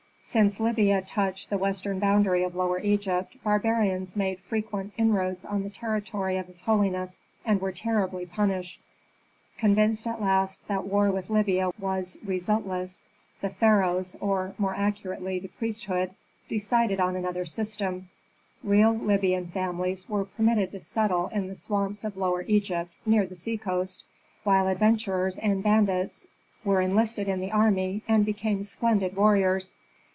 [0.23, 5.69] Since Libya touched the western boundary of Lower Egypt, barbarians made frequent inroads on the
[5.69, 8.79] territory of his holiness, and were terribly punished.
[9.57, 13.01] Convinced at last that war with Libyans was resultless,
[13.41, 16.11] the pharaohs, or, more accurately, the priesthood,
[16.47, 18.07] decided on another system:
[18.63, 23.35] real Libyan families were permitted to settle in the swamps of Lower Egypt, near the
[23.35, 24.05] seacoast,
[24.45, 26.25] while adventurers and bandits
[26.63, 29.75] were enlisted in the army, and became splendid warriors.